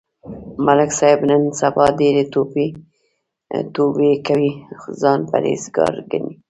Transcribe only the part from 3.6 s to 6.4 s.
توبې کوي، ځان پرهېز گار گڼي.